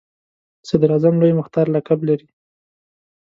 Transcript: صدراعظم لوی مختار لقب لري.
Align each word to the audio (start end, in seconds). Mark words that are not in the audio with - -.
صدراعظم 0.69 1.13
لوی 1.21 1.33
مختار 1.39 1.67
لقب 1.75 1.99
لري. 2.07 2.27